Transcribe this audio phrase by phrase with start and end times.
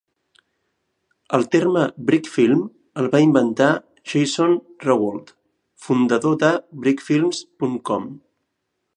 [1.37, 2.63] El terme "brick film"
[3.01, 3.67] el va inventar
[4.13, 5.29] Jason Rowoldt,
[5.89, 6.49] fundador de
[6.87, 8.09] Brickfilms.com.